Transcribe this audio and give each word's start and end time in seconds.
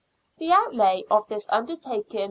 The 0.39 0.49
outlay 0.51 1.03
on 1.11 1.25
this 1.29 1.45
undertaking 1.49 2.01
was 2.07 2.07
£470. 2.13 2.19